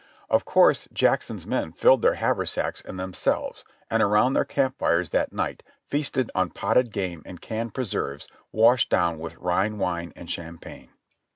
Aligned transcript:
Of 0.31 0.45
course 0.45 0.87
Jackson's 0.91 1.45
men 1.45 1.73
filled 1.73 2.01
their 2.01 2.15
haversacks 2.15 2.81
and 2.81 2.99
themselves, 2.99 3.63
and 3.87 4.01
around 4.01 4.33
their 4.33 4.43
camp 4.43 4.79
fires 4.79 5.11
that 5.11 5.31
night 5.31 5.61
feasted 5.85 6.31
on 6.33 6.49
potted 6.49 6.91
game 6.91 7.21
and 7.23 7.39
canned 7.39 7.75
preserves 7.75 8.27
washed 8.51 8.89
down 8.89 9.19
with 9.19 9.37
Rhine 9.37 9.77
wine 9.77 10.11
and 10.15 10.27
champagne. 10.27 10.89